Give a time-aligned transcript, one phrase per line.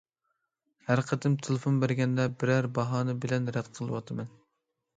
[0.87, 4.37] ھەر قېتىم تېلېفون بەرگەندە بىرەر باھانە بىلەن رەت قىلىۋاتىمەن.